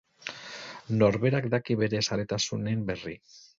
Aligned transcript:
Norberak 1.01 1.49
daki 1.55 1.77
bere 1.83 2.03
zaletasunen 2.11 2.85
berri. 2.91 3.17